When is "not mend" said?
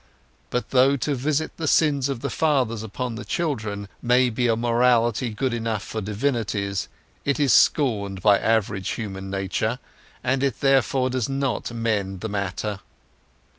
11.29-12.21